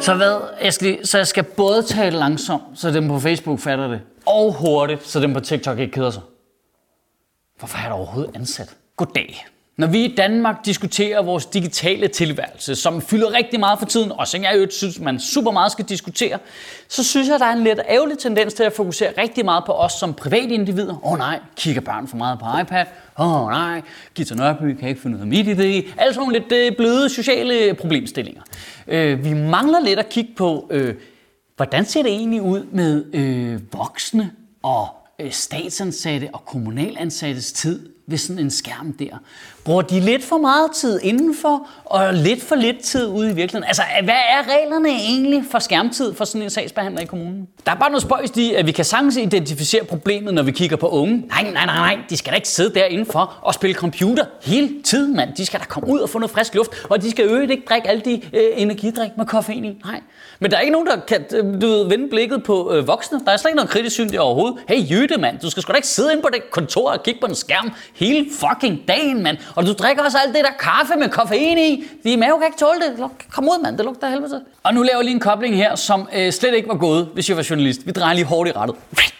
[0.00, 0.40] Så hvad?
[0.62, 4.52] Jeg skal, så jeg skal både tale langsomt, så dem på Facebook fatter det, og
[4.52, 6.22] hurtigt, så dem på TikTok ikke keder sig.
[7.58, 8.76] Hvorfor er der overhovedet ansat?
[8.96, 9.46] Goddag.
[9.78, 14.28] Når vi i Danmark diskuterer vores digitale tilværelse, som fylder rigtig meget for tiden, og
[14.28, 16.38] som jeg jo synes, man super meget skal diskutere,
[16.88, 19.72] så synes jeg, der er en lidt ærgerlig tendens til at fokusere rigtig meget på
[19.72, 21.04] os som private individer.
[21.04, 22.84] Åh oh, nej, kigger børn for meget på iPad.
[23.18, 23.82] Åh oh, nej,
[24.14, 26.00] Gita Nørby kan ikke finde ud af mit idé.
[26.02, 28.42] Altså nogle lidt øh, bløde sociale problemstillinger.
[28.88, 30.94] Øh, vi mangler lidt at kigge på, øh,
[31.56, 34.30] hvordan ser det egentlig ud med øh, voksne
[34.62, 34.88] og
[35.18, 39.18] øh, statsansatte og kommunalansattes tid ved sådan en skærm der?
[39.64, 43.64] Bruger de lidt for meget tid indenfor, og lidt for lidt tid ude i virkeligheden?
[43.64, 47.48] Altså, hvad er reglerne egentlig for skærmtid for sådan en sagsbehandler i kommunen?
[47.66, 50.76] Der er bare noget spøjst i, at vi kan sagtens identificere problemet, når vi kigger
[50.76, 51.16] på unge.
[51.28, 54.82] Nej, nej, nej, nej, de skal da ikke sidde der indenfor og spille computer hele
[54.84, 55.34] tiden, mand.
[55.36, 57.62] De skal da komme ud og få noget frisk luft, og de skal øvrigt ikke
[57.68, 59.80] drikke alle de øh, energidrik med koffein i.
[59.84, 60.00] Nej.
[60.40, 63.20] Men der er ikke nogen, der kan øh, du ved, vende blikket på øh, voksne.
[63.24, 64.58] Der er slet ikke noget kritisk syn der overhovedet.
[64.68, 67.20] Hey, Jytte, mand, du skal sgu da ikke sidde inde på det kontor og kigge
[67.20, 69.36] på en skærm hele fucking dagen, mand.
[69.54, 71.84] Og du drikker også alt det der kaffe med koffein i.
[72.04, 73.10] Din mave kan ikke tåle det.
[73.30, 73.76] Kom ud, mand.
[73.78, 74.44] Det lugter af helvede.
[74.62, 77.28] Og nu laver jeg lige en kobling her, som øh, slet ikke var gået, hvis
[77.28, 77.86] jeg var journalist.
[77.86, 78.76] Vi drejer lige hårdt i rettet.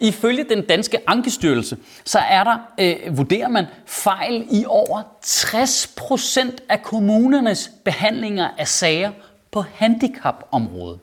[0.00, 6.82] Ifølge den danske ankestyrelse, så er der, øh, vurderer man, fejl i over 60% af
[6.82, 9.10] kommunernes behandlinger af sager
[9.52, 11.00] på handicapområdet.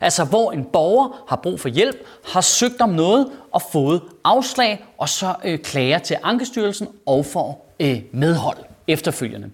[0.00, 4.84] Altså hvor en borger har brug for hjælp, har søgt om noget og fået afslag,
[4.98, 8.58] og så øh, klager til Ankestyrelsen og får øh, medhold
[8.88, 9.50] efterfølgende.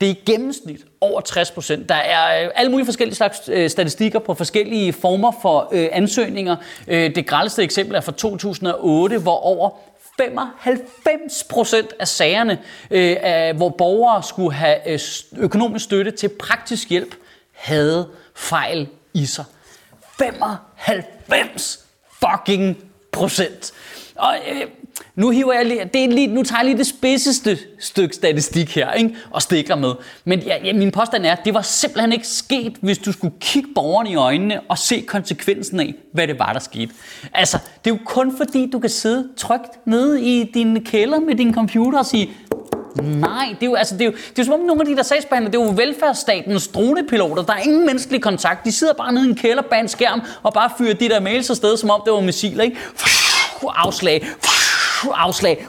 [0.00, 1.88] Det er i gennemsnit over 60 procent.
[1.88, 6.56] Der er øh, alle mulige forskellige slags øh, statistikker på forskellige former for øh, ansøgninger.
[6.88, 9.70] Øh, det grældeste eksempel er fra 2008, hvor over
[10.16, 12.58] 95 procent af sagerne,
[12.90, 14.98] øh, af, hvor borgere skulle have øh,
[15.38, 17.14] økonomisk støtte til praktisk hjælp,
[17.60, 19.44] havde fejl i sig.
[20.18, 21.84] 95
[22.20, 22.76] fucking
[23.12, 23.72] procent.
[24.14, 24.66] Og øh,
[25.14, 28.74] nu hiver jeg lige, det er lige, nu tager jeg lige det spidseste stykke statistik
[28.74, 29.16] her, ikke?
[29.30, 29.94] og stikker med.
[30.24, 33.34] Men ja, ja, min påstand er, at det var simpelthen ikke sket, hvis du skulle
[33.40, 36.92] kigge borgerne i øjnene og se konsekvensen af, hvad det var, der skete.
[37.34, 41.34] Altså, det er jo kun fordi, du kan sidde trygt nede i din kælder med
[41.34, 42.30] din computer og sige,
[43.02, 44.86] Nej, det er jo, altså, det er jo, det er jo som om nogle af
[44.86, 47.42] de der sagsbehandlere, det er jo velfærdsstatens dronepiloter.
[47.42, 48.64] Der er ingen menneskelig kontakt.
[48.64, 51.20] De sidder bare nede i en kælder bag en skærm og bare fyrer de der
[51.20, 52.64] mails afsted, som om det var missiler.
[52.64, 52.76] Ikke?
[53.68, 54.26] Afslag,
[55.14, 55.66] afslag,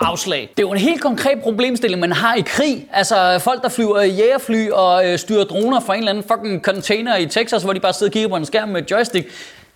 [0.00, 0.40] afslag.
[0.56, 2.88] Det er jo en helt konkret problemstilling, man har i krig.
[2.92, 7.16] Altså folk, der flyver jægerfly og øh, styrer droner fra en eller anden fucking container
[7.16, 9.28] i Texas, hvor de bare sidder og kigger på en skærm med joystick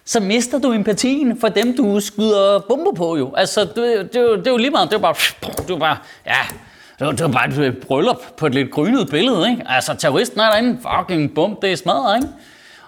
[0.07, 3.35] så mister du empatien for dem, du skyder bomber på jo.
[3.35, 5.15] Altså, det, det, det, det er jo lige meget, det er bare,
[5.63, 5.97] det er bare,
[6.27, 6.43] ja,
[6.99, 9.63] det var, det var bare et bryllup på et lidt grynet billede, ikke?
[9.67, 12.29] Altså, terroristen er derinde, fucking bum, det er smadret, ikke?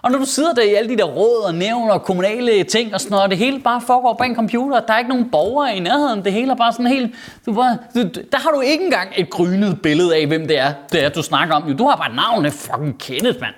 [0.03, 2.94] Og når du sidder der i alle de der råd og nævn og kommunale ting
[2.94, 5.09] og sådan noget, og det hele bare foregår på en computer, og der er ikke
[5.09, 7.14] nogen borgere i nærheden, det hele er bare sådan helt...
[7.47, 10.72] Du bare, du, der har du ikke engang et grynet billede af, hvem det er,
[10.92, 11.69] det er, du snakker om.
[11.69, 13.54] Jo, du har bare navnet fucking Kenneth, mand.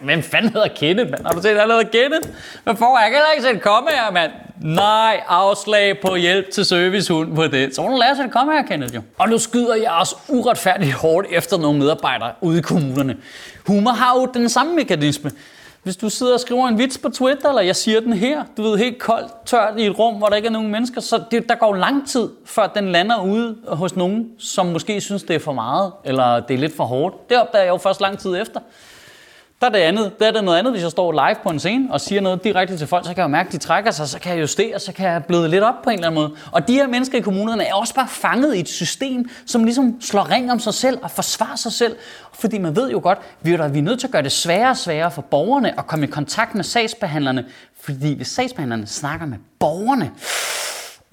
[0.00, 1.26] Hvem fanden hedder Kenneth, mand?
[1.26, 2.28] Har du set, at han hedder Kenneth?
[2.64, 3.06] Hvad får jeg?
[3.10, 4.30] kan heller ikke sætte komme her, mand.
[4.60, 7.74] Nej, afslag på hjælp til servicehund på det.
[7.74, 9.02] Så må du lære sig det komme her, Kenneth, jo.
[9.18, 13.16] Og nu skyder jeg også uretfærdigt hårdt efter nogle medarbejdere ude i kommunerne.
[13.66, 15.30] Humor har jo den samme mekanisme.
[15.84, 18.62] Hvis du sidder og skriver en vits på Twitter, eller jeg siger den her, du
[18.62, 21.48] ved, helt koldt, tørt i et rum, hvor der ikke er nogen mennesker, så det,
[21.48, 25.40] der går lang tid, før den lander ude hos nogen, som måske synes, det er
[25.40, 27.28] for meget, eller det er lidt for hårdt.
[27.28, 28.60] Det opdager jeg jo først lang tid efter.
[29.64, 30.18] Der er det andet.
[30.18, 32.44] Der er det noget andet, hvis jeg står live på en scene og siger noget
[32.44, 34.78] direkte til folk, så kan jeg mærke, at de trækker sig, så kan jeg justere,
[34.78, 36.32] så kan jeg bløde lidt op på en eller anden måde.
[36.52, 40.00] Og de her mennesker i kommunerne er også bare fanget i et system, som ligesom
[40.00, 41.96] slår ring om sig selv og forsvarer sig selv.
[42.32, 44.76] Fordi man ved jo godt, at vi er nødt til at gøre det sværere og
[44.76, 47.44] sværere for borgerne at komme i kontakt med sagsbehandlerne.
[47.80, 50.10] Fordi hvis sagsbehandlerne snakker med borgerne,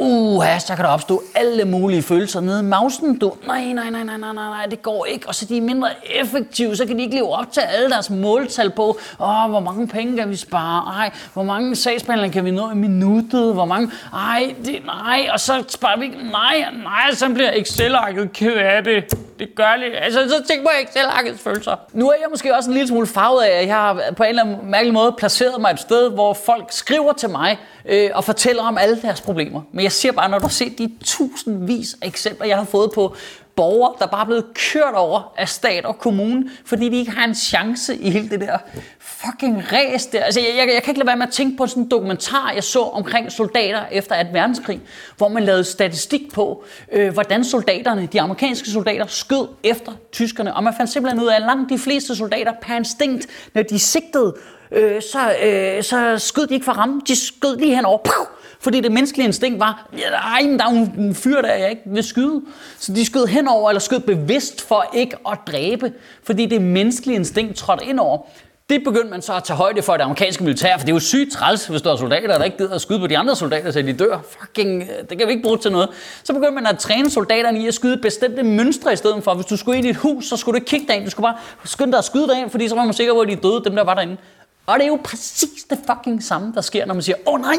[0.02, 3.34] Uh, så kan der opstå alle mulige følelser nede i mausen, du.
[3.48, 5.28] Nej, nej, nej, nej, nej, nej, det går ikke.
[5.28, 8.10] Og så de er mindre effektive, så kan de ikke leve op til alle deres
[8.10, 10.94] måltal på, åh, hvor mange penge kan vi spare?
[10.94, 13.54] Ej, hvor mange sagsbehandlinger kan vi nå i minuttet?
[13.54, 13.92] Hvor mange?
[14.14, 16.18] Ej, det, nej, og så sparer vi ikke.
[16.32, 19.14] Nej, nej, så bliver Excel-arket ked af det.
[19.40, 19.94] Det gør det.
[20.02, 21.76] Altså, så tænk på Excel-arkets følelser.
[21.94, 24.30] Nu er jeg måske også en lille smule farvet af, at jeg har på en
[24.30, 28.24] eller anden mærkelig måde placeret mig et sted, hvor folk skriver til mig øh, og
[28.24, 29.62] fortæller om alle deres problemer.
[29.72, 32.92] Men jeg siger bare, når du har set de tusindvis af eksempler, jeg har fået
[32.96, 33.16] på
[33.56, 37.26] borgere, der bare er blevet kørt over af stat og kommune, fordi de ikke har
[37.26, 38.58] en chance i hele det der
[39.00, 40.24] fucking ræs der.
[40.24, 42.52] Altså, jeg, jeg, jeg kan ikke lade være med at tænke på sådan en dokumentar,
[42.52, 44.30] jeg så omkring soldater efter 2.
[44.34, 44.82] verdenskrig,
[45.18, 50.56] hvor man lavede statistik på, øh, hvordan soldaterne, de amerikanske soldater, skød efter tyskerne.
[50.56, 53.80] Og man fandt simpelthen ud af, at langt de fleste soldater per instinkt, når de
[53.80, 54.36] sigtede,
[54.72, 57.02] øh, så, øh, så skød de ikke for ramme.
[57.08, 57.98] De skød lige henover.
[57.98, 58.41] Puh!
[58.62, 62.42] Fordi det menneskelige instinkt var, nej, der er en fyr, der jeg ikke vil skyde.
[62.80, 65.94] Så de skød henover, eller skød bevidst for ikke at dræbe,
[66.24, 68.18] fordi det menneskelige instinkt trådte ind over.
[68.70, 71.00] Det begyndte man så at tage højde for det amerikanske militær, for det er jo
[71.00, 73.72] sygt træls, hvis der er soldater, der ikke gider at skyde på de andre soldater,
[73.72, 74.20] så de dør.
[74.40, 75.90] Fucking, øh, det kan vi ikke bruge til noget.
[76.24, 79.34] Så begyndte man at træne soldaterne i at skyde bestemte mønstre i stedet for.
[79.34, 81.06] Hvis du skulle ind i et hus, så skulle du ikke kigge derind.
[81.06, 83.28] Du skulle bare skynde dig at skyde derind, fordi så var man sikker på, at
[83.28, 84.18] de er døde, dem der var derinde.
[84.66, 87.42] Og det er jo præcis det fucking samme, der sker, når man siger, åh oh,
[87.42, 87.56] nej,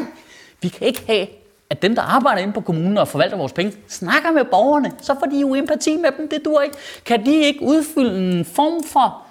[0.63, 1.27] vi kan ikke have,
[1.69, 4.91] at dem, der arbejder inde på kommunen og forvalter vores penge, snakker med borgerne.
[5.01, 6.29] Så får de jo empati med dem.
[6.29, 6.75] Det dur ikke.
[7.05, 9.25] Kan de ikke udfylde en form for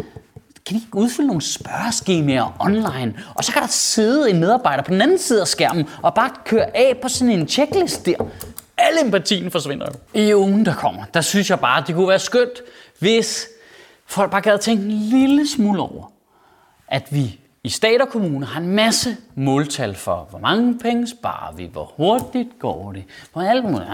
[0.67, 4.91] kan de ikke udfylde nogle spørgeskemaer online, og så kan der sidde en medarbejder på
[4.91, 8.15] den anden side af skærmen og bare køre af på sådan en checklist der.
[8.79, 10.21] Al empatien forsvinder jo.
[10.21, 12.63] I ugen, der kommer, der synes jeg bare, det kunne være skønt,
[12.99, 13.49] hvis
[14.07, 16.13] folk bare gad tænke en lille smule over,
[16.89, 21.53] at vi i stat og kommune har en masse måltal for, hvor mange penge sparer
[21.55, 23.89] vi, hvor hurtigt går det, hvor alt muligt.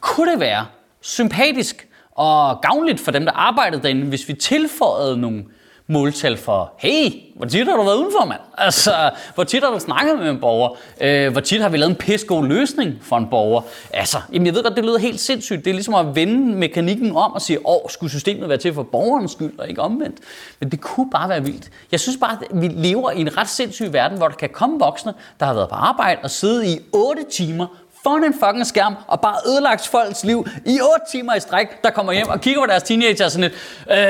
[0.00, 0.66] Kunne det være
[1.00, 5.44] sympatisk og gavnligt for dem, der arbejdede derinde, hvis vi tilføjede nogle
[5.88, 8.40] måltal for, hey, hvor tit har du været udenfor, mand?
[8.58, 10.76] Altså, hvor tit har du snakket med en borger?
[11.00, 13.62] Øh, hvor tit har vi lavet en pissegod løsning for en borger?
[13.92, 15.64] Altså, jamen jeg ved godt, det lyder helt sindssygt.
[15.64, 18.82] Det er ligesom at vende mekanikken om og sige, åh, skulle systemet være til for
[18.82, 20.16] borgerens skyld og ikke omvendt?
[20.60, 21.70] Men det kunne bare være vildt.
[21.92, 24.78] Jeg synes bare, at vi lever i en ret sindssyg verden, hvor der kan komme
[24.78, 27.66] voksne, der har været på arbejde og sidde i 8 timer
[28.06, 31.90] foran en fucking skærm og bare ødelagt folks liv i 8 timer i stræk, der
[31.90, 33.54] kommer hjem og kigger på deres teenager sådan lidt,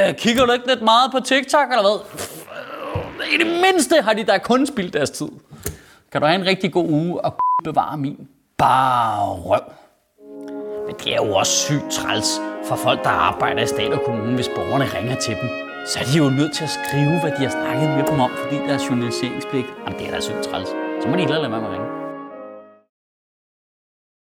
[0.08, 1.98] øh, kigger du ikke lidt meget på TikTok eller hvad?
[3.34, 5.28] I det mindste har de da kun spildt deres tid.
[6.12, 7.34] Kan du have en rigtig god uge og
[7.64, 8.28] bevare min
[8.58, 9.60] bare røv.
[10.86, 14.34] Men det er jo også sygt træls for folk, der arbejder i stat og kommune,
[14.34, 15.48] hvis borgerne ringer til dem.
[15.86, 18.30] Så er de jo nødt til at skrive, hvad de har snakket med dem om,
[18.42, 19.66] fordi deres journaliseringspligt.
[19.84, 20.68] Jamen, det er da sygt træls.
[21.02, 21.95] Så må de hellere lade være med at ringe.